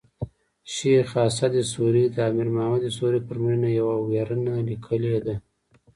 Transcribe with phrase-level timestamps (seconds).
[0.73, 5.35] شېخ اسعد سوري د امیر محمد سوري پر مړینه یوه ویرنه لیکلې ده.